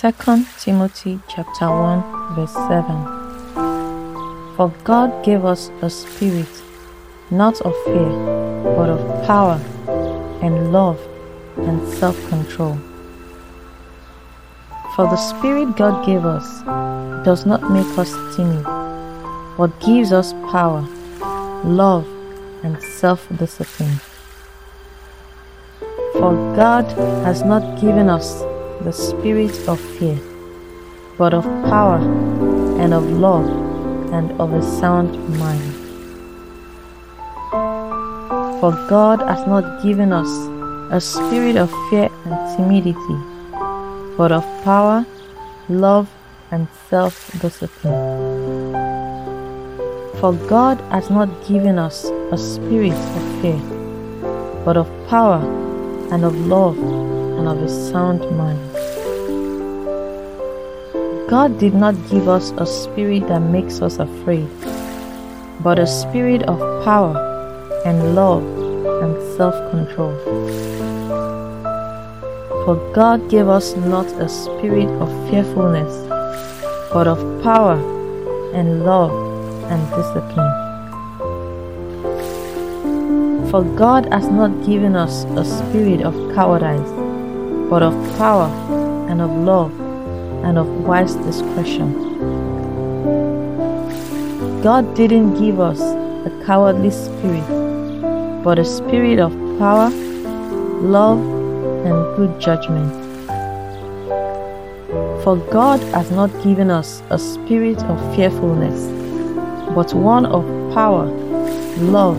[0.00, 0.12] 2
[0.58, 6.48] Timothy chapter 1 verse 7 For God gave us a spirit
[7.30, 8.08] not of fear
[8.76, 9.60] but of power
[10.40, 10.98] and love
[11.58, 12.78] and self-control.
[14.96, 16.62] For the spirit God gave us
[17.22, 18.64] does not make us timid
[19.58, 20.80] but gives us power,
[21.62, 22.06] love
[22.64, 24.00] and self-discipline.
[26.14, 26.86] For God
[27.26, 28.40] has not given us
[28.84, 30.18] the spirit of fear,
[31.18, 31.98] but of power
[32.80, 33.46] and of love
[34.12, 35.74] and of a sound mind.
[38.60, 40.28] For God has not given us
[40.90, 43.18] a spirit of fear and timidity,
[44.16, 45.04] but of power,
[45.68, 46.08] love,
[46.50, 48.72] and self discipline.
[50.20, 53.60] For God has not given us a spirit of fear,
[54.64, 55.40] but of power
[56.12, 58.69] and of love and of a sound mind.
[61.30, 64.48] God did not give us a spirit that makes us afraid,
[65.62, 67.14] but a spirit of power
[67.86, 68.42] and love
[69.00, 70.10] and self control.
[72.64, 75.94] For God gave us not a spirit of fearfulness,
[76.92, 77.78] but of power
[78.52, 79.14] and love
[79.70, 80.50] and discipline.
[83.52, 86.90] For God has not given us a spirit of cowardice,
[87.70, 88.50] but of power
[89.08, 89.89] and of love
[90.44, 91.92] and of wise discretion.
[94.62, 97.46] God didn't give us a cowardly spirit,
[98.44, 99.90] but a spirit of power,
[100.80, 101.18] love,
[101.86, 102.92] and good judgment.
[105.24, 108.86] For God has not given us a spirit of fearfulness,
[109.74, 111.06] but one of power,
[111.78, 112.16] love,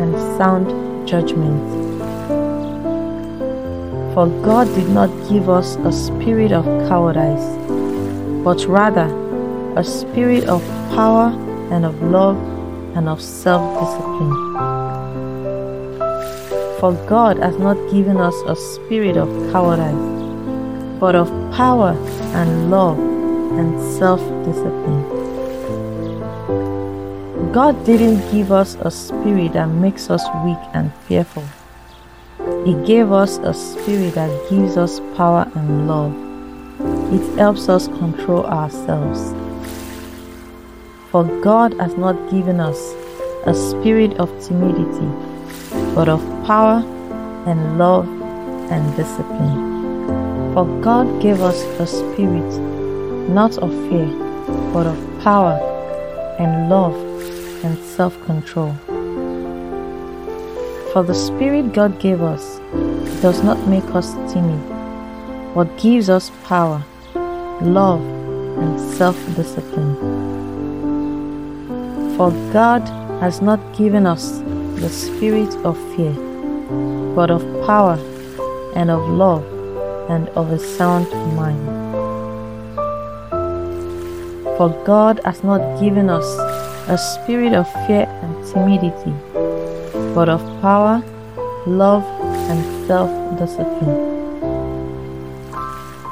[0.00, 1.87] and sound judgment.
[4.18, 7.54] For God did not give us a spirit of cowardice,
[8.42, 9.06] but rather
[9.76, 11.30] a spirit of power
[11.70, 12.36] and of love
[12.96, 14.34] and of self discipline.
[16.80, 21.94] For God has not given us a spirit of cowardice, but of power
[22.34, 25.04] and love and self discipline.
[27.52, 31.44] God didn't give us a spirit that makes us weak and fearful.
[32.68, 36.12] He gave us a spirit that gives us power and love.
[37.14, 39.32] It helps us control ourselves.
[41.10, 42.78] For God has not given us
[43.46, 45.08] a spirit of timidity,
[45.94, 46.84] but of power
[47.46, 48.06] and love
[48.70, 50.52] and discipline.
[50.52, 52.52] For God gave us a spirit
[53.30, 54.08] not of fear,
[54.74, 55.56] but of power
[56.38, 56.94] and love
[57.64, 58.76] and self control.
[60.98, 62.58] For the Spirit God gave us
[63.22, 64.58] does not make us timid,
[65.54, 66.82] but gives us power,
[67.62, 68.02] love,
[68.58, 69.94] and self discipline.
[72.16, 72.82] For God
[73.20, 74.40] has not given us
[74.82, 76.14] the spirit of fear,
[77.14, 77.96] but of power
[78.74, 79.44] and of love
[80.10, 81.64] and of a sound mind.
[84.56, 86.26] For God has not given us
[86.88, 89.14] a spirit of fear and timidity,
[90.18, 91.00] but of power,
[91.64, 92.02] love,
[92.50, 93.08] and self
[93.38, 94.00] discipline.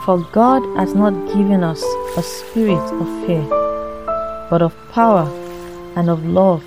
[0.05, 1.83] For God has not given us
[2.17, 3.43] a spirit of fear,
[4.49, 5.27] but of power
[5.97, 6.63] and of love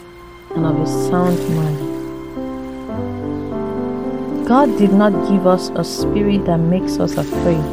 [0.53, 1.79] and of a sound mind.
[4.45, 7.63] God did not give us a spirit that makes us afraid,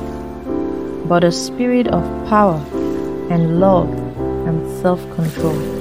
[1.09, 2.65] but a spirit of power
[3.35, 3.91] and love
[4.47, 5.76] and self control.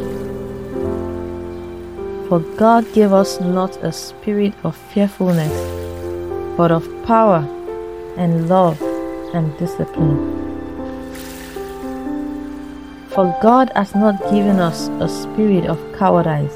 [2.35, 5.55] For God gave us not a spirit of fearfulness,
[6.57, 7.47] but of power
[8.17, 8.75] and love
[9.33, 10.19] and discipline.
[13.07, 16.53] For God has not given us a spirit of cowardice,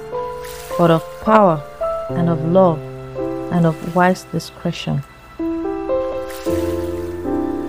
[0.78, 1.64] but of power
[2.10, 2.80] and of love
[3.54, 5.02] and of wise discretion.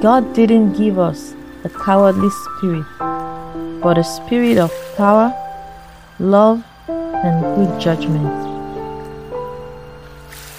[0.03, 1.33] God didn't give us
[1.63, 2.87] a cowardly spirit,
[3.81, 5.33] but a spirit of power,
[6.19, 6.65] love,
[7.23, 8.51] and good judgment.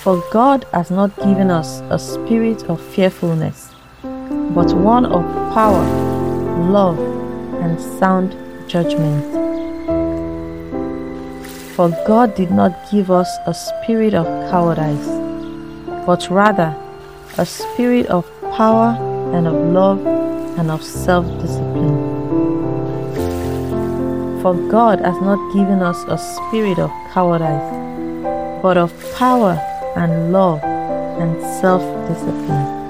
[0.01, 3.69] For God has not given us a spirit of fearfulness,
[4.01, 5.23] but one of
[5.53, 5.85] power,
[6.69, 6.99] love,
[7.61, 8.35] and sound
[8.67, 9.23] judgment.
[11.75, 15.07] For God did not give us a spirit of cowardice,
[16.05, 16.75] but rather
[17.37, 18.25] a spirit of
[18.55, 18.97] power
[19.33, 20.05] and of love
[20.57, 22.10] and of self discipline.
[24.41, 29.53] For God has not given us a spirit of cowardice, but of power
[29.95, 32.81] and love and self discipline.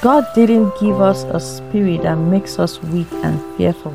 [0.00, 3.94] God didn't give us a spirit that makes us weak and fearful.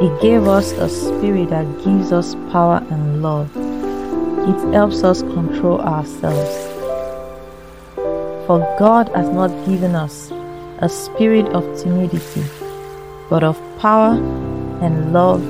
[0.00, 3.50] He gave us a spirit that gives us power and love.
[3.56, 6.54] It helps us control ourselves.
[8.46, 10.30] For God has not given us
[10.78, 12.44] a spirit of timidity,
[13.30, 14.14] but of power
[14.82, 15.42] and love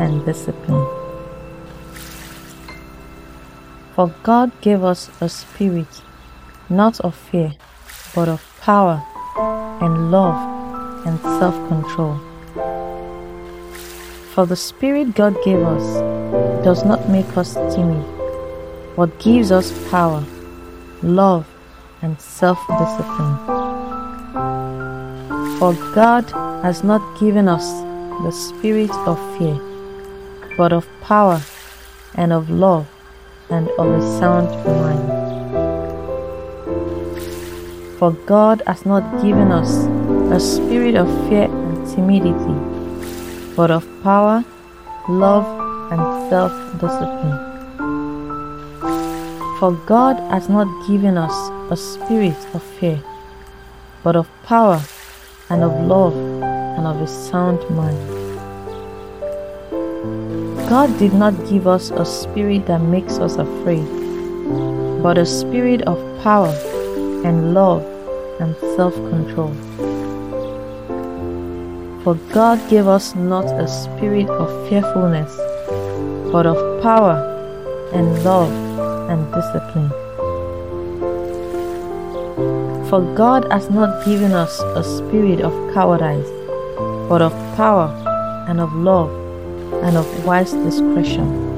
[0.00, 0.86] and discipline.
[3.94, 6.02] For God gave us a spirit
[6.70, 7.52] not of fear,
[8.14, 9.02] but of power
[9.80, 10.36] and love
[11.06, 12.18] and self control.
[14.34, 15.84] For the Spirit God gave us
[16.64, 18.04] does not make us timid,
[18.96, 20.24] but gives us power,
[21.02, 21.46] love,
[22.02, 23.36] and self discipline.
[25.58, 27.66] For God has not given us
[28.24, 29.54] the spirit of fear,
[30.56, 31.40] but of power
[32.16, 32.88] and of love
[33.48, 35.06] and of a sound mind.
[37.98, 39.70] For God has not given us
[40.32, 42.58] a spirit of fear and timidity,
[43.54, 44.44] but of power,
[45.08, 45.46] love,
[45.92, 47.38] and self discipline.
[49.60, 51.34] For God has not given us
[51.70, 53.00] a spirit of fear,
[54.02, 54.82] but of power
[55.50, 56.14] and of love
[56.78, 57.98] and of a sound mind.
[60.70, 63.84] God did not give us a spirit that makes us afraid,
[65.02, 66.54] but a spirit of power
[67.24, 67.82] and love
[68.40, 69.52] and self control.
[72.04, 75.34] For God gave us not a spirit of fearfulness,
[76.30, 77.18] but of power
[77.92, 78.52] and love
[79.10, 79.90] and discipline.
[82.88, 86.37] For God has not given us a spirit of cowardice,
[87.08, 87.88] but of power
[88.48, 89.10] and of love
[89.82, 91.48] and of wise discretion.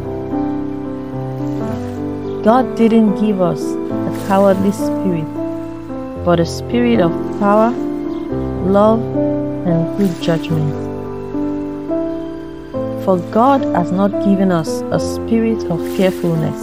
[2.43, 5.27] God didn't give us a cowardly spirit,
[6.25, 7.71] but a spirit of power,
[8.65, 9.01] love,
[9.67, 10.73] and good judgment.
[13.05, 16.61] For God has not given us a spirit of fearfulness,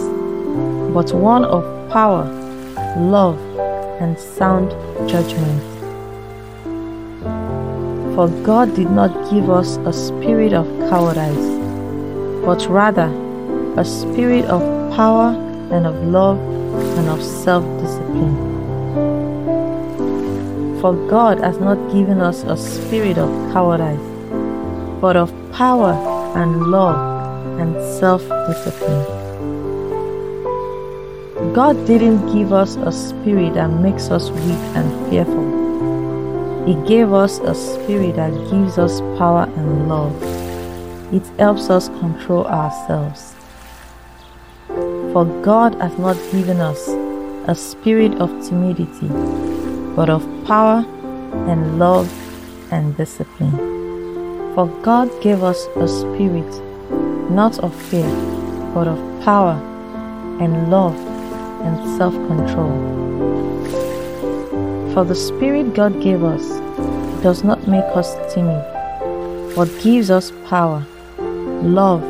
[0.94, 2.24] but one of power,
[2.96, 3.38] love,
[4.00, 4.70] and sound
[5.08, 5.77] judgment.
[8.18, 11.46] For God did not give us a spirit of cowardice,
[12.44, 13.06] but rather
[13.76, 14.60] a spirit of
[14.96, 15.28] power
[15.70, 16.36] and of love
[16.98, 18.34] and of self discipline.
[20.80, 24.02] For God has not given us a spirit of cowardice,
[25.00, 25.94] but of power
[26.34, 26.98] and love
[27.60, 29.06] and self discipline.
[31.54, 35.57] God didn't give us a spirit that makes us weak and fearful.
[36.68, 40.14] He gave us a spirit that gives us power and love.
[41.14, 43.34] It helps us control ourselves.
[45.14, 46.86] For God has not given us
[47.48, 49.08] a spirit of timidity,
[49.96, 50.84] but of power
[51.48, 52.12] and love
[52.70, 53.56] and discipline.
[54.54, 56.52] For God gave us a spirit
[57.30, 58.10] not of fear,
[58.74, 59.54] but of power
[60.38, 60.96] and love
[61.64, 63.07] and self control.
[64.98, 66.44] For the spirit God gave us
[67.22, 68.64] does not make us timid,
[69.54, 70.84] but gives us power,
[71.62, 72.02] love,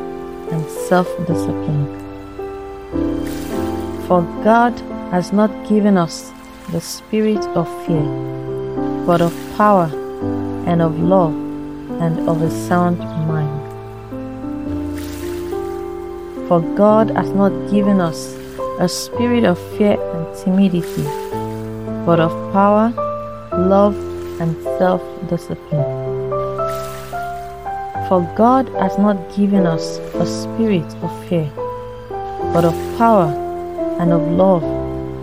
[0.50, 1.84] and self discipline.
[4.06, 4.72] For God
[5.10, 6.32] has not given us
[6.72, 8.08] the spirit of fear,
[9.04, 9.90] but of power
[10.64, 11.34] and of love
[12.00, 13.60] and of a sound mind.
[16.48, 18.32] For God has not given us
[18.80, 21.27] a spirit of fear and timidity,
[22.08, 22.88] but of power,
[23.52, 23.94] love,
[24.40, 25.84] and self discipline.
[28.08, 31.52] For God has not given us a spirit of fear,
[32.54, 33.28] but of power
[34.00, 34.62] and of love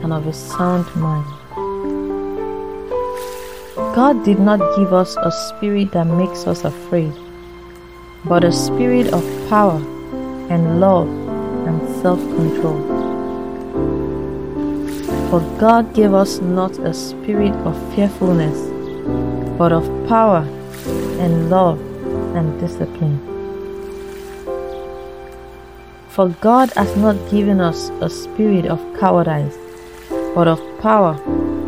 [0.03, 1.25] and of a sound mind.
[3.97, 7.13] God did not give us a spirit that makes us afraid,
[8.25, 9.81] but a spirit of power
[10.53, 11.09] and love
[11.65, 12.94] and self control.
[15.35, 18.57] For God gave us not a spirit of fearfulness,
[19.57, 20.47] but of power
[21.19, 21.77] and love
[22.37, 23.19] and discipline.
[26.07, 29.57] For God has not given us a spirit of cowardice,
[30.33, 31.19] but of power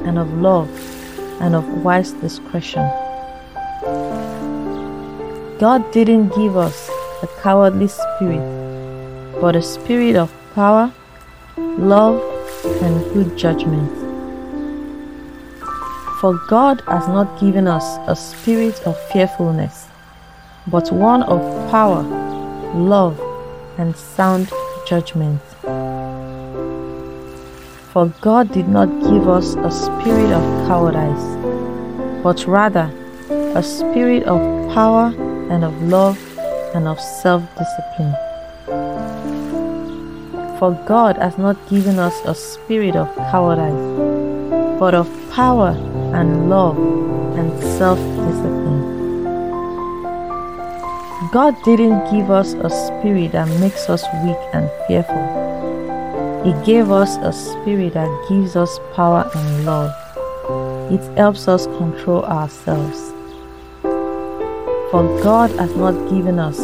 [0.05, 0.71] and of love
[1.41, 2.87] and of wise discretion.
[5.59, 6.89] God didn't give us
[7.21, 10.89] a cowardly spirit, but a spirit of power,
[11.57, 12.36] love,
[12.83, 13.91] and good judgment.
[16.19, 19.87] For God has not given us a spirit of fearfulness,
[20.65, 21.39] but one of
[21.71, 22.01] power,
[22.73, 23.19] love,
[23.77, 24.51] and sound
[24.87, 25.41] judgment.
[27.93, 32.91] For God did not give us a spirit of cowardice, but rather
[33.55, 34.39] a spirit of
[34.73, 35.13] power
[35.49, 36.17] and of love
[36.73, 38.26] and of self discipline.
[40.59, 45.69] For God has not given us a spirit of cowardice, but of power
[46.15, 46.75] and love
[47.37, 48.67] and self discipline.
[51.31, 55.47] God didn't give us a spirit that makes us weak and fearful.
[56.43, 59.91] He gave us a spirit that gives us power and love.
[60.91, 63.13] It helps us control ourselves.
[64.89, 66.57] For God has not given us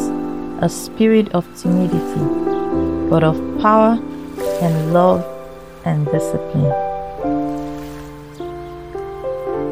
[0.63, 3.97] a spirit of timidity, but of power
[4.61, 5.23] and love
[5.85, 6.73] and discipline.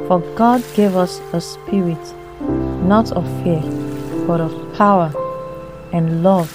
[0.08, 2.00] For God gave us a spirit
[2.88, 3.62] not of fear,
[4.26, 5.12] but of power
[5.92, 6.50] and love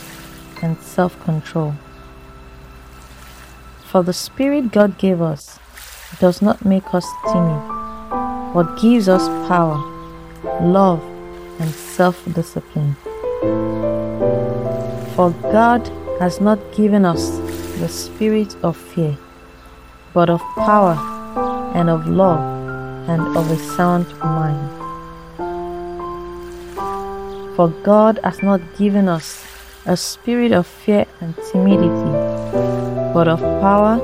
[0.63, 1.75] and self control.
[3.85, 5.59] For the spirit God gave us
[6.19, 7.61] does not make us timid,
[8.55, 9.77] but gives us power,
[10.63, 11.03] love,
[11.61, 12.97] and self discipline.
[15.15, 15.85] For God
[16.19, 17.29] has not given us
[17.79, 19.17] the spirit of fear,
[20.15, 20.97] but of power
[21.75, 22.41] and of love
[23.07, 24.73] and of a sound mind.
[27.55, 29.45] For God has not given us
[29.85, 32.13] a spirit of fear and timidity,
[33.13, 33.97] but of power,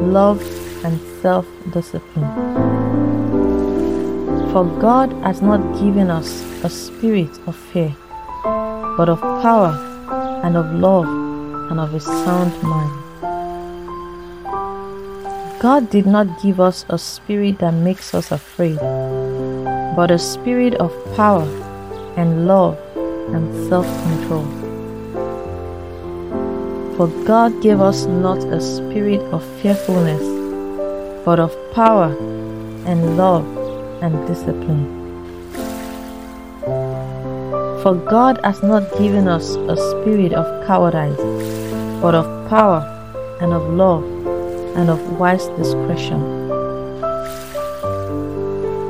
[0.00, 0.40] love,
[0.84, 2.32] and self discipline.
[4.52, 7.94] For God has not given us a spirit of fear,
[8.96, 9.72] but of power
[10.44, 11.21] and of love
[11.72, 12.92] and of a sound mind.
[15.58, 18.76] God did not give us a spirit that makes us afraid,
[19.96, 21.48] but a spirit of power
[22.18, 22.76] and love
[23.32, 24.44] and self control.
[26.98, 30.20] For God gave us not a spirit of fearfulness,
[31.24, 32.12] but of power
[32.84, 33.46] and love
[34.02, 35.00] and discipline.
[37.82, 41.51] For God has not given us a spirit of cowardice,
[42.02, 42.80] but of power
[43.40, 44.04] and of love
[44.76, 46.20] and of wise discretion.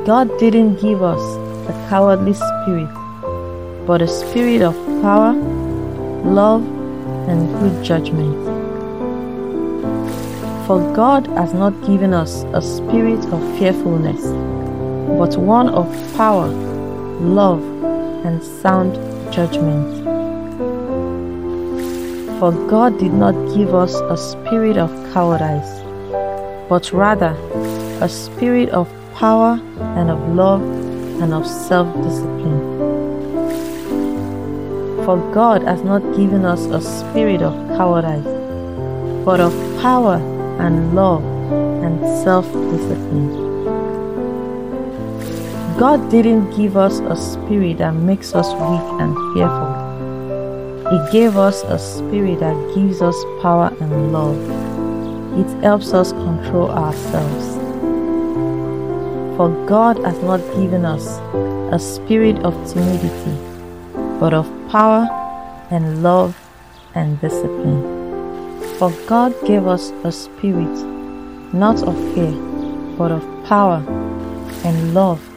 [0.05, 1.23] God didn't give us
[1.69, 2.93] a cowardly spirit,
[3.87, 5.33] but a spirit of power,
[6.41, 6.63] love,
[7.29, 8.35] and good judgment.
[10.67, 14.33] For God has not given us a spirit of fearfulness
[15.17, 17.61] but one of power, love,
[18.25, 18.95] and sound
[19.31, 20.02] judgment.
[22.43, 25.79] For God did not give us a spirit of cowardice,
[26.67, 27.37] but rather
[28.01, 29.61] a spirit of power
[29.95, 30.61] and of love
[31.21, 32.59] and of self discipline.
[35.05, 38.27] For God has not given us a spirit of cowardice,
[39.23, 40.17] but of power
[40.59, 41.23] and love
[41.81, 43.31] and self discipline.
[45.79, 49.82] God didn't give us a spirit that makes us weak and fearful.
[50.93, 54.37] He gave us a spirit that gives us power and love.
[55.39, 57.55] It helps us control ourselves.
[59.35, 61.17] For God has not given us
[61.73, 63.35] a spirit of timidity,
[64.19, 65.09] but of power
[65.71, 66.37] and love
[66.93, 67.81] and discipline.
[68.77, 70.77] For God gave us a spirit
[71.55, 72.33] not of fear,
[72.99, 73.83] but of power
[74.63, 75.27] and love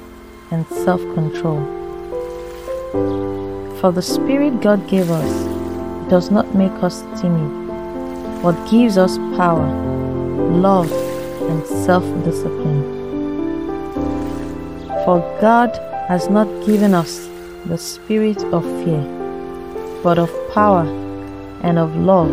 [0.50, 1.64] and self control.
[3.80, 7.50] For the Spirit God gave us does not make us timid,
[8.42, 9.66] but gives us power,
[10.50, 10.90] love,
[11.50, 12.82] and self discipline.
[15.04, 15.76] For God
[16.08, 17.28] has not given us
[17.66, 19.02] the spirit of fear,
[20.02, 20.86] but of power
[21.62, 22.30] and of love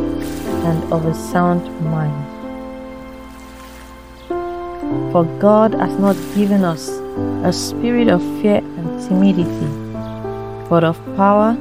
[0.64, 2.24] and of a sound mind.
[5.12, 6.88] For God has not given us
[7.44, 9.83] a spirit of fear and timidity,
[10.74, 11.53] but of power,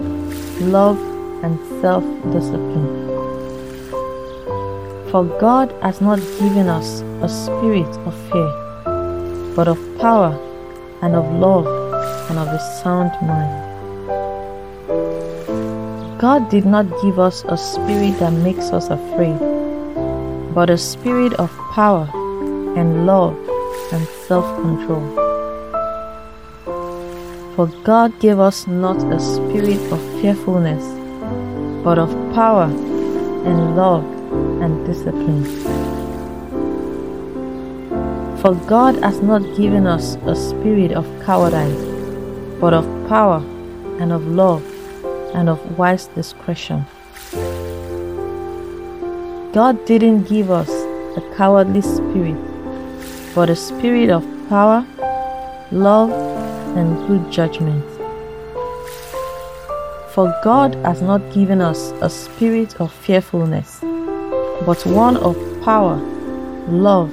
[0.74, 0.98] love,
[1.44, 2.02] and self
[2.32, 2.86] discipline.
[5.10, 8.52] For God has not given us a spirit of fear,
[9.54, 10.32] but of power,
[11.02, 11.66] and of love,
[12.30, 13.58] and of a sound mind.
[16.18, 19.38] God did not give us a spirit that makes us afraid,
[20.54, 22.08] but a spirit of power
[22.80, 23.36] and love
[23.92, 25.31] and self control.
[27.54, 30.84] For God gave us not a spirit of fearfulness,
[31.84, 34.04] but of power and love
[34.62, 35.44] and discipline.
[38.38, 41.80] For God has not given us a spirit of cowardice,
[42.60, 43.42] but of power
[44.00, 44.62] and of love
[45.34, 46.84] and of wise discretion.
[49.52, 50.70] God didn't give us
[51.16, 52.52] a cowardly spirit
[53.34, 54.84] but a spirit of power,
[55.70, 56.10] love,
[56.76, 57.84] and good judgment.
[60.12, 63.80] For God has not given us a spirit of fearfulness,
[64.66, 65.96] but one of power,
[66.68, 67.12] love,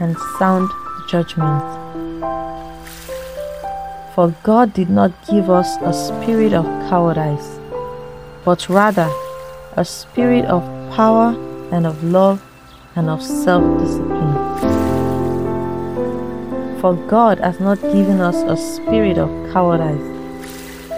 [0.00, 0.70] and sound
[1.08, 1.62] judgment.
[4.14, 7.58] For God did not give us a spirit of cowardice,
[8.44, 9.10] but rather
[9.76, 10.62] a spirit of
[10.94, 11.36] power
[11.72, 12.42] and of love
[12.96, 14.19] and of self discipline.
[16.80, 20.00] For God has not given us a spirit of cowardice,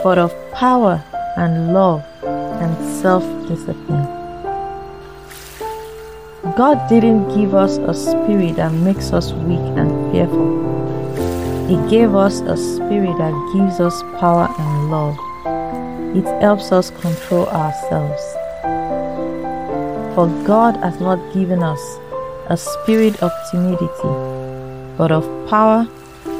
[0.04, 1.02] but of power
[1.36, 2.72] and love and
[3.02, 4.06] self discipline.
[6.56, 10.62] God didn't give us a spirit that makes us weak and fearful.
[11.66, 15.16] He gave us a spirit that gives us power and love.
[16.16, 18.22] It helps us control ourselves.
[20.14, 21.80] For God has not given us
[22.48, 24.31] a spirit of timidity,
[24.96, 25.87] but of power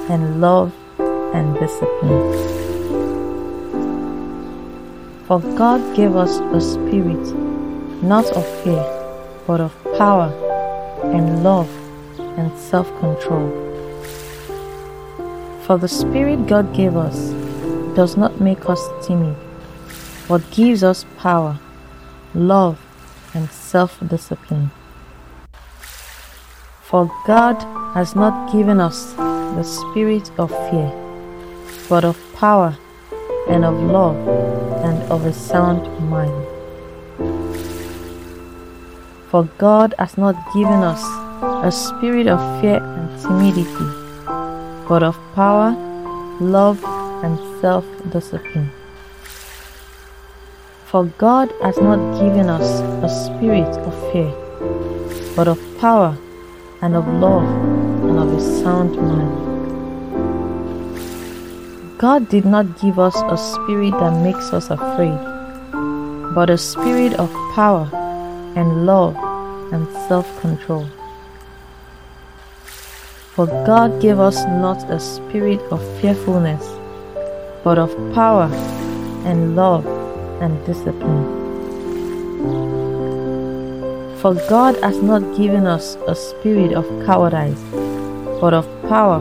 [0.09, 0.73] and love
[1.35, 2.53] and discipline.
[5.27, 7.35] For God gave us a spirit
[8.03, 8.85] not of fear,
[9.47, 10.29] but of power
[11.05, 11.71] and love
[12.19, 13.49] and self control.
[15.63, 17.31] For the spirit God gave us
[17.95, 19.37] does not make us timid,
[20.29, 21.59] but gives us power,
[22.35, 22.81] love,
[23.35, 24.71] and self discipline.
[26.83, 30.91] For God has not given us the spirit of fear,
[31.91, 32.75] but of power
[33.49, 34.17] and of love
[34.83, 36.33] and of a sound mind.
[39.29, 41.05] For God has not given us
[41.43, 43.89] a spirit of fear and timidity,
[44.89, 45.77] but of power,
[46.41, 46.83] love,
[47.23, 48.71] and self discipline.
[50.87, 54.33] For God has not given us a spirit of fear,
[55.37, 56.17] but of power
[56.81, 57.72] and of love
[58.23, 59.43] of a sound mind.
[61.99, 65.19] God did not give us a spirit that makes us afraid,
[66.33, 67.91] but a spirit of power
[68.55, 69.17] and love
[69.73, 70.87] and self control.
[73.35, 76.65] For God gave us not a spirit of fearfulness,
[77.65, 78.49] but of power
[79.27, 79.85] and love
[80.41, 81.43] and discipline.
[84.23, 87.59] For God has not given us a spirit of cowardice,
[88.43, 89.21] but of power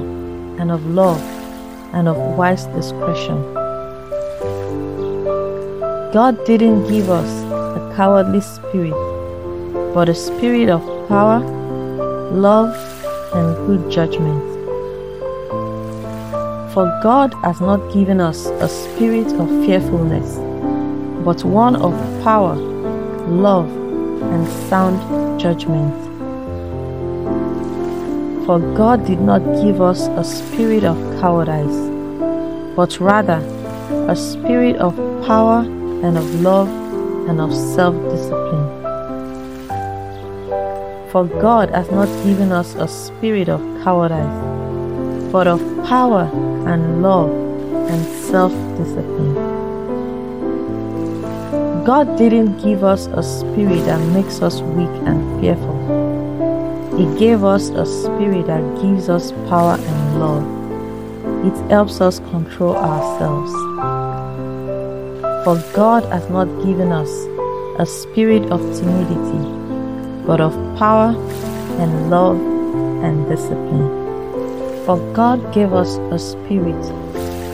[0.60, 1.22] and of love
[1.94, 3.40] and of wise discretion.
[6.12, 7.32] God didn't give us
[7.80, 9.00] a cowardly spirit,
[9.94, 11.40] but a spirit of power,
[12.50, 12.76] love,
[13.34, 14.42] and good judgment.
[16.74, 20.40] For God has not given us a spirit of fearfulness
[21.24, 22.56] but one of power,
[23.28, 23.70] love,
[24.34, 26.11] and sound judgment.
[28.52, 31.78] For God did not give us a spirit of cowardice,
[32.76, 33.40] but rather
[34.10, 34.94] a spirit of
[35.26, 35.62] power
[36.04, 36.68] and of love
[37.30, 38.68] and of self discipline.
[41.14, 46.30] For God has not given us a spirit of cowardice, but of power
[46.68, 47.32] and love
[47.90, 49.34] and self discipline.
[51.86, 56.01] God didn't give us a spirit that makes us weak and fearful.
[56.98, 61.46] He gave us a spirit that gives us power and love.
[61.46, 63.52] It helps us control ourselves.
[65.44, 67.10] For God has not given us
[67.80, 69.42] a spirit of timidity,
[70.28, 71.16] but of power
[71.80, 72.40] and love
[73.04, 73.90] and discipline.
[74.86, 76.82] For God gave us a spirit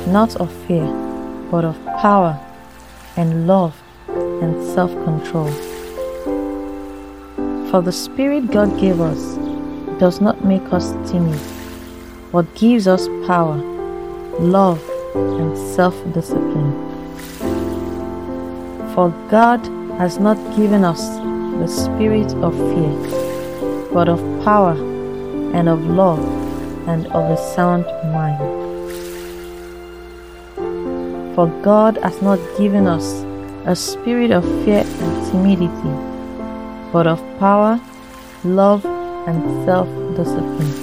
[0.08, 0.88] not of fear,
[1.52, 2.40] but of power
[3.16, 3.76] and love
[4.08, 5.52] and self control.
[7.78, 9.36] For the Spirit God gave us
[10.00, 11.40] does not make us timid,
[12.32, 13.58] but gives us power,
[14.40, 14.82] love,
[15.14, 16.74] and self discipline.
[18.96, 19.64] For God
[20.00, 21.08] has not given us
[21.60, 24.74] the spirit of fear, but of power
[25.54, 26.26] and of love
[26.88, 28.42] and of a sound mind.
[31.36, 33.24] For God has not given us
[33.68, 36.07] a spirit of fear and timidity,
[36.92, 37.80] but of power,
[38.44, 38.86] love,
[39.28, 40.74] and self discipline.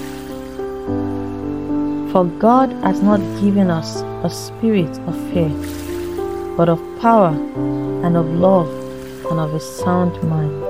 [2.10, 5.50] For God has not given us a spirit of fear,
[6.56, 7.34] but of power,
[8.04, 8.68] and of love,
[9.30, 10.62] and of a sound mind.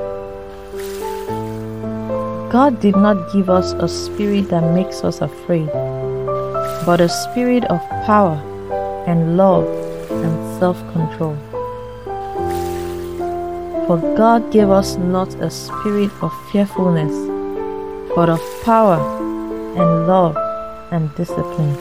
[2.50, 5.66] God did not give us a spirit that makes us afraid,
[6.86, 8.36] but a spirit of power
[9.06, 9.66] and love
[10.10, 11.36] and self control.
[13.86, 17.12] For God gave us not a spirit of fearfulness,
[18.16, 18.96] but of power
[19.76, 20.36] and love
[20.90, 21.74] and discipline.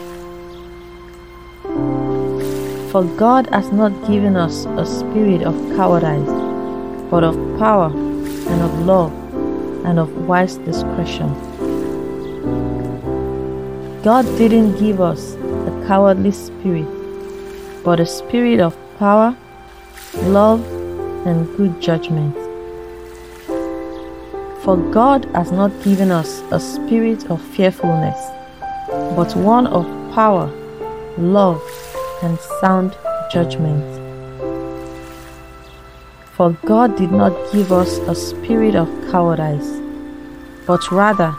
[2.92, 6.30] For God has not given us a spirit of cowardice,
[7.10, 9.14] but of power and of love
[9.86, 11.32] and of wise discretion.
[14.04, 16.88] God didn't give us a cowardly spirit,
[17.86, 19.38] but a spirit of power,
[20.24, 20.60] love,
[21.26, 22.36] and good judgment.
[24.64, 28.18] For God has not given us a spirit of fearfulness,
[29.16, 30.48] but one of power,
[31.18, 31.62] love,
[32.22, 32.96] and sound
[33.32, 33.84] judgment.
[36.36, 39.82] For God did not give us a spirit of cowardice,
[40.66, 41.36] but rather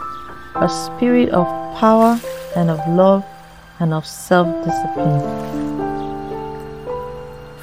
[0.55, 1.45] a spirit of
[1.79, 2.19] power
[2.55, 3.25] and of love
[3.79, 5.84] and of self discipline.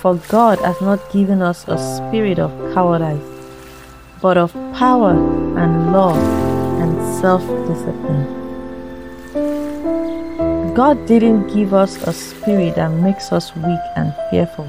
[0.02, 3.22] For God has not given us a spirit of cowardice,
[4.20, 5.12] but of power
[5.56, 6.18] and love
[6.82, 8.26] and self discipline.
[10.74, 14.66] God didn't give us a spirit that makes us weak and fearful.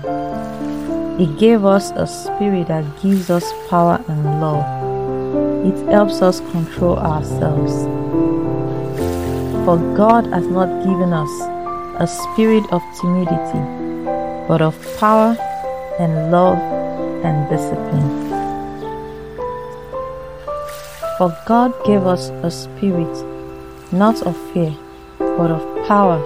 [1.18, 4.62] He gave us a spirit that gives us power and love.
[5.66, 7.74] It helps us control ourselves.
[9.66, 11.32] For God has not given us
[11.98, 13.83] a spirit of timidity,
[14.48, 15.36] but of power
[16.00, 16.58] and love
[17.24, 18.10] and discipline.
[21.18, 23.34] For God gave us a spirit
[23.94, 24.76] not of fear,
[25.20, 26.18] but of power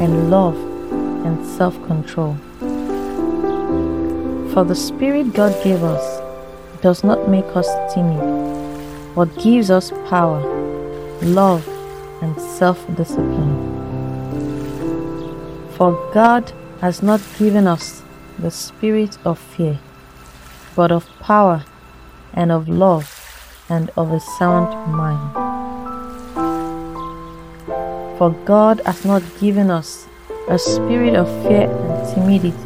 [0.00, 0.56] and love
[1.24, 2.36] and self control.
[4.52, 6.20] For the Spirit God gave us
[6.82, 8.18] does not make us timid,
[9.14, 10.40] but gives us power,
[11.22, 11.66] love,
[12.20, 13.54] and self discipline.
[15.76, 18.02] For God has not given us
[18.38, 19.78] the spirit of fear,
[20.74, 21.64] but of power
[22.32, 23.06] and of love
[23.68, 25.34] and of a sound mind.
[28.16, 30.06] For God has not given us
[30.48, 32.56] a spirit of fear and timidity,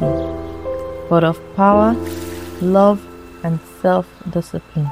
[1.11, 1.95] but of power,
[2.63, 3.05] love,
[3.43, 4.91] and self discipline.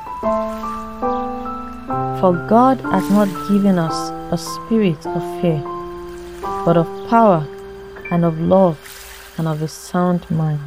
[2.20, 5.62] For God has not given us a spirit of fear,
[6.64, 7.46] but of power,
[8.10, 8.78] and of love,
[9.38, 10.60] and of a sound mind.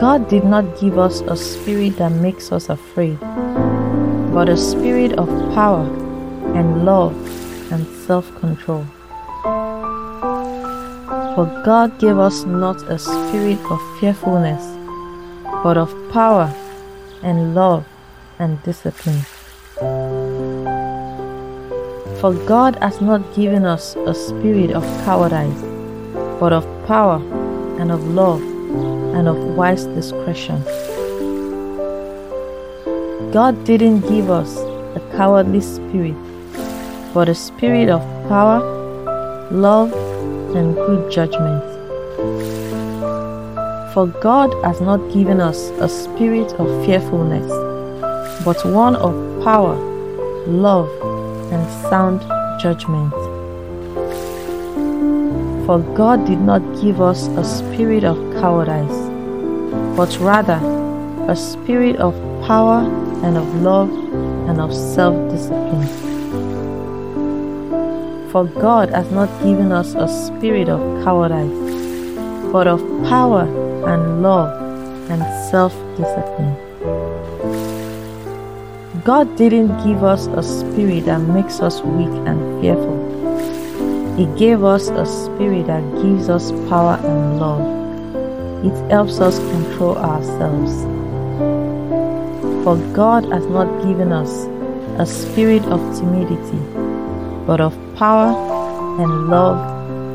[0.00, 3.20] God did not give us a spirit that makes us afraid,
[4.34, 5.86] but a spirit of power
[6.54, 7.14] and love
[7.72, 8.84] and self control.
[11.34, 14.62] For God gave us not a spirit of fearfulness,
[15.62, 16.52] but of power
[17.22, 17.86] and love
[18.38, 19.22] and discipline.
[22.20, 25.71] For God has not given us a spirit of cowardice,
[26.42, 27.22] but of power
[27.78, 28.42] and of love
[29.16, 30.60] and of wise discretion.
[33.30, 34.58] God didn't give us
[34.98, 36.16] a cowardly spirit
[37.14, 38.60] but a spirit of power,
[39.50, 39.92] love,
[40.56, 41.62] and good judgment.
[43.92, 47.50] For God has not given us a spirit of fearfulness,
[48.44, 49.12] but one of
[49.44, 49.76] power,
[50.46, 50.88] love,
[51.52, 52.22] and sound
[52.60, 53.12] judgment.
[55.66, 58.98] For God did not give us a spirit of cowardice,
[59.96, 60.58] but rather
[61.28, 62.14] a spirit of
[62.46, 62.80] power
[63.22, 63.88] and of love
[64.48, 65.86] and of self discipline.
[68.30, 71.52] For God has not given us a spirit of cowardice,
[72.50, 73.42] but of power
[73.86, 74.50] and love
[75.10, 76.56] and self discipline.
[79.04, 83.01] God didn't give us a spirit that makes us weak and fearful.
[84.16, 88.64] He gave us a spirit that gives us power and love.
[88.64, 90.82] It helps us control ourselves.
[92.62, 94.46] For God has not given us
[94.98, 96.58] a spirit of timidity,
[97.46, 98.30] but of power
[99.00, 99.58] and love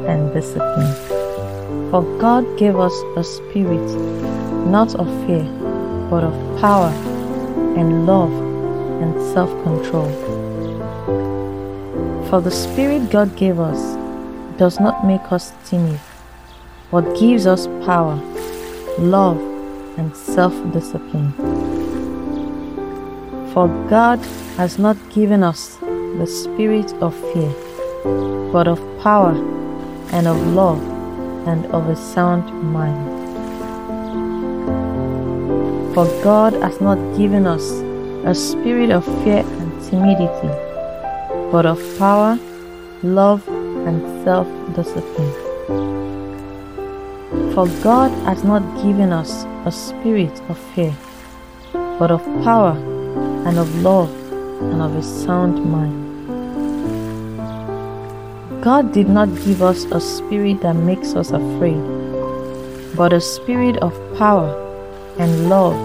[0.05, 0.93] and discipline.
[1.89, 3.87] For God gave us a spirit
[4.67, 5.43] not of fear,
[6.09, 6.91] but of power
[7.75, 8.31] and love
[9.01, 10.36] and self control.
[12.29, 13.95] For the spirit God gave us
[14.57, 15.99] does not make us timid,
[16.91, 18.15] but gives us power,
[18.99, 19.37] love,
[19.97, 21.31] and self discipline.
[23.53, 24.19] For God
[24.57, 27.53] has not given us the spirit of fear
[28.51, 29.33] but of power
[30.11, 30.81] and of love
[31.47, 33.15] and of a sound mind.
[35.93, 37.71] For God has not given us
[38.25, 40.47] a spirit of fear and timidity,
[41.51, 42.37] but of power,
[43.03, 43.47] love,
[43.87, 45.33] and self discipline.
[47.53, 50.95] For God has not given us a spirit of fear,
[51.73, 52.75] but of power
[53.47, 54.11] and of love
[54.61, 56.07] and of a sound mind.
[58.61, 61.81] God did not give us a spirit that makes us afraid,
[62.95, 64.51] but a spirit of power
[65.17, 65.75] and love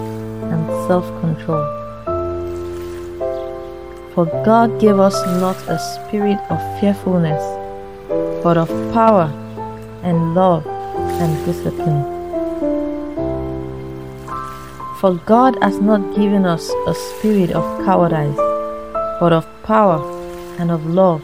[0.51, 1.82] and self control.
[4.13, 7.41] For God gave us not a spirit of fearfulness,
[8.43, 9.25] but of power
[10.03, 12.03] and love and discipline.
[14.99, 18.37] For God has not given us a spirit of cowardice,
[19.19, 19.97] but of power
[20.59, 21.23] and of love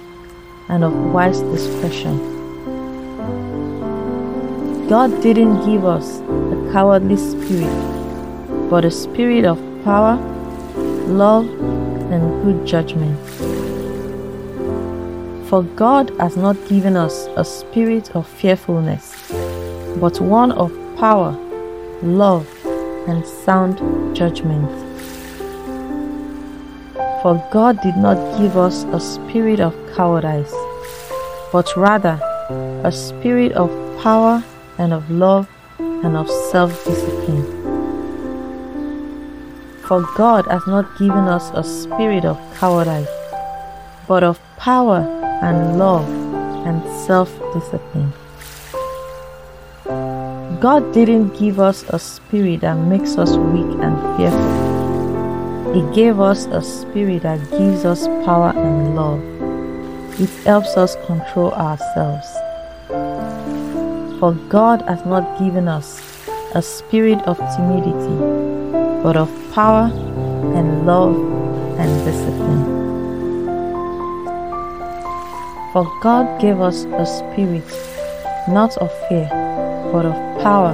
[0.67, 2.17] and of wise discretion.
[4.89, 7.69] God didn't give us a cowardly spirit,
[8.71, 10.15] but a spirit of power,
[11.05, 11.45] love,
[12.11, 13.17] and good judgment.
[15.49, 19.31] For God has not given us a spirit of fearfulness,
[19.99, 21.31] but one of power,
[22.03, 22.47] love,
[23.07, 24.69] and sound judgment.
[27.21, 30.53] For God did not give us a spirit of cowardice,
[31.51, 32.19] but rather
[32.83, 33.69] a spirit of
[34.01, 34.43] power
[34.77, 37.58] and of love and of self discipline.
[39.89, 43.09] For God has not given us a spirit of cowardice,
[44.07, 44.99] but of power
[45.41, 46.07] and love
[46.63, 48.13] and self discipline.
[50.61, 55.73] God didn't give us a spirit that makes us weak and fearful.
[55.73, 59.23] He gave us a spirit that gives us power and love.
[60.21, 62.27] It helps us control ourselves.
[64.19, 65.99] For God has not given us
[66.53, 68.38] a spirit of timidity,
[69.03, 69.91] but of power
[70.55, 71.15] and love
[71.79, 72.65] and discipline.
[75.73, 77.63] For God gave us a spirit
[78.49, 79.27] not of fear,
[79.91, 80.73] but of power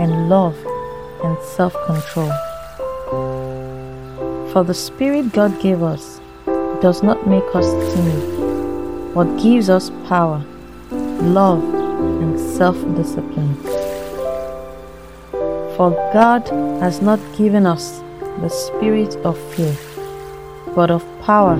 [0.00, 0.56] and love
[1.22, 2.30] and self control.
[4.52, 6.20] For the Spirit God gave us
[6.80, 10.42] does not make us timid, but gives us power,
[10.90, 11.62] love,
[12.22, 13.69] and self discipline.
[15.80, 16.46] For God
[16.82, 18.02] has not given us
[18.42, 19.74] the spirit of fear,
[20.76, 21.56] but of power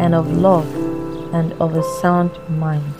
[0.00, 0.64] and of love
[1.34, 2.94] and of a sound mind.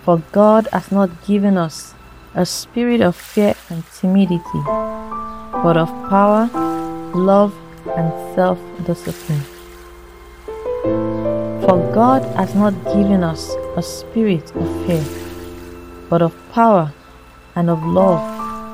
[0.00, 1.92] For God has not given us
[2.34, 4.62] a spirit of fear and timidity,
[5.60, 6.48] but of power,
[7.12, 7.52] love,
[7.98, 9.44] and self discipline.
[11.68, 15.04] For God has not given us a spirit of fear,
[16.08, 16.94] but of power,
[17.58, 18.22] and of love,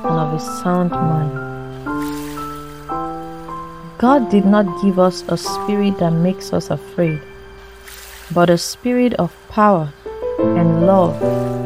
[0.05, 1.33] and of a sound mind.
[3.97, 7.19] God did not give us a spirit that makes us afraid,
[8.35, 9.91] but a spirit of power
[10.39, 11.17] and love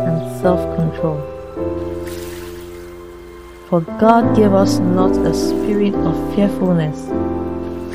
[0.06, 1.18] and self control.
[3.68, 7.02] For God gave us not a spirit of fearfulness,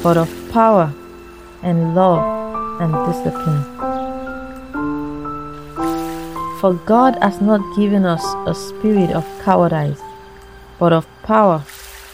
[0.03, 0.93] but of power
[1.63, 3.92] and love and discipline.
[6.63, 9.99] For God has not given us a spirit of cowardice,
[10.79, 11.61] but of power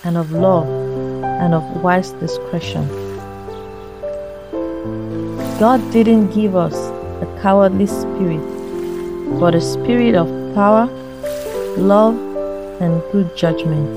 [0.04, 0.68] and of love
[1.24, 2.88] and of wise discretion.
[5.60, 6.74] God didn't give us
[7.22, 8.42] a cowardly spirit,
[9.40, 10.88] but a spirit of power,
[11.78, 12.16] love,
[12.82, 13.88] and good judgment.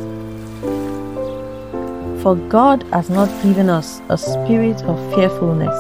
[2.23, 5.79] For God has not given us a spirit of fearfulness,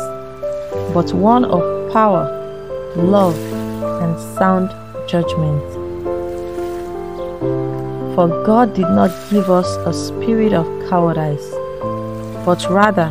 [0.94, 1.60] but one of
[1.92, 2.24] power,
[2.96, 3.36] love,
[4.02, 4.68] and sound
[5.08, 5.62] judgment.
[8.14, 11.50] For God did not give us a spirit of cowardice,
[12.44, 13.08] but rather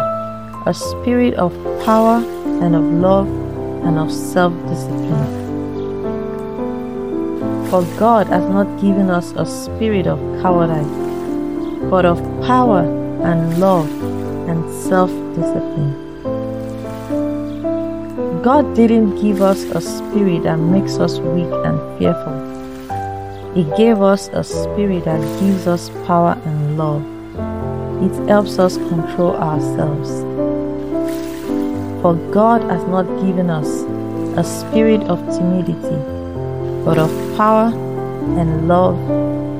[0.65, 1.51] a spirit of
[1.83, 2.17] power
[2.61, 3.27] and of love
[3.85, 5.39] and of self discipline.
[7.69, 10.85] For God has not given us a spirit of cowardice,
[11.89, 12.81] but of power
[13.23, 13.89] and love
[14.47, 16.00] and self discipline.
[18.43, 22.33] God didn't give us a spirit that makes us weak and fearful.
[23.53, 27.05] He gave us a spirit that gives us power and love.
[28.01, 30.09] It helps us control ourselves.
[32.01, 33.67] For God has not given us
[34.35, 36.01] a spirit of timidity,
[36.83, 37.69] but of power
[38.39, 38.97] and love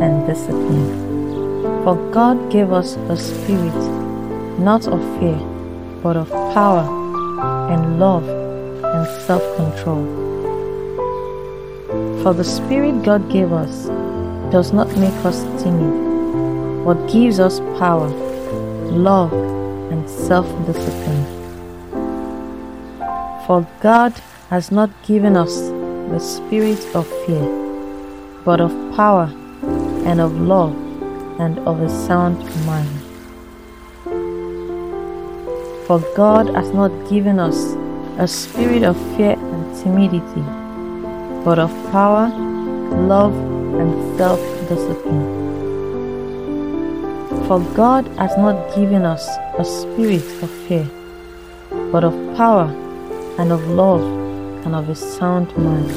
[0.02, 1.84] and discipline.
[1.84, 3.78] For God gave us a spirit
[4.58, 5.38] not of fear,
[6.02, 6.82] but of power
[7.72, 8.41] and love
[8.94, 10.06] and self control.
[12.24, 13.88] For the Spirit God gave us
[14.52, 18.10] does not make us timid, but gives us power,
[18.92, 19.34] love,
[19.92, 21.26] and self discipline.
[23.48, 24.14] For God
[24.50, 25.56] has not given us
[26.12, 27.48] the spirit of fear,
[28.44, 29.32] but of power
[30.06, 30.76] and of love
[31.40, 32.90] and of a sound mind.
[35.88, 37.74] For God has not given us
[38.20, 40.42] a spirit of fear and timidity,
[41.44, 42.28] but of power,
[43.08, 43.34] love,
[43.80, 45.40] and self discipline.
[47.48, 50.88] For God has not given us a spirit of fear,
[51.92, 52.70] but of power
[53.40, 54.04] and of love
[54.66, 55.90] and of a sound mind.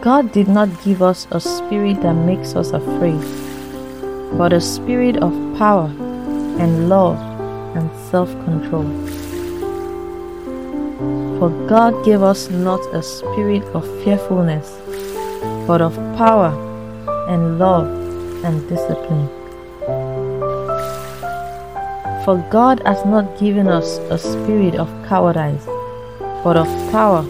[0.00, 3.20] God did not give us a spirit that makes us afraid,
[4.38, 5.88] but a spirit of power
[6.58, 7.18] and love
[7.76, 8.86] and self control.
[11.38, 14.76] For God gave us not a spirit of fearfulness,
[15.68, 16.50] but of power
[17.28, 17.86] and love
[18.44, 19.28] and discipline.
[22.24, 25.64] For God has not given us a spirit of cowardice,
[26.42, 27.24] but of power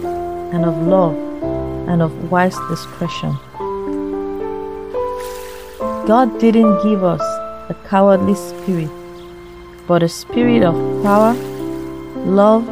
[0.55, 1.15] and of love
[1.87, 3.37] and of wise discretion.
[6.09, 7.21] God didn't give us
[7.69, 8.91] a cowardly spirit,
[9.87, 11.35] but a spirit of power,
[12.25, 12.67] love,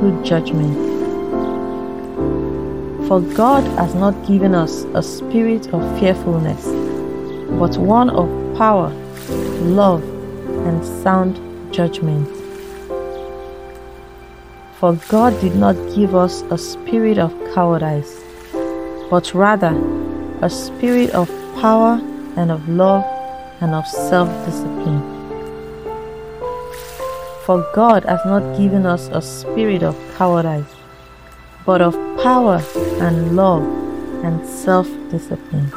[0.00, 0.76] good judgment.
[3.08, 6.64] For God has not given us a spirit of fearfulness,
[7.58, 8.90] but one of power,
[9.62, 10.02] love,
[10.66, 11.40] and sound
[11.72, 12.28] judgment.
[14.78, 18.22] For God did not give us a spirit of cowardice,
[19.10, 19.74] but rather
[20.42, 21.28] a spirit of
[21.60, 22.00] power
[22.36, 23.04] and of love
[23.60, 25.17] and of self discipline.
[27.48, 30.68] For God has not given us a spirit of cowardice,
[31.64, 32.60] but of power
[33.00, 33.62] and love
[34.22, 35.70] and self discipline.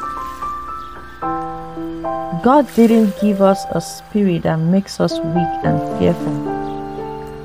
[2.44, 6.36] God didn't give us a spirit that makes us weak and fearful.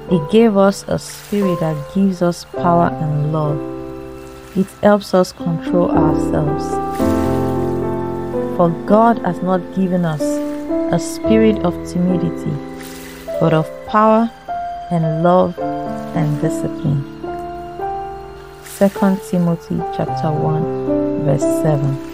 [0.09, 3.57] He gave us a spirit that gives us power and love.
[4.57, 6.67] It helps us control ourselves.
[8.57, 10.21] For God has not given us
[10.91, 12.51] a spirit of timidity,
[13.39, 14.29] but of power
[14.91, 17.03] and love and discipline.
[18.77, 18.89] 2
[19.29, 22.06] Timothy chapter 1 verse 7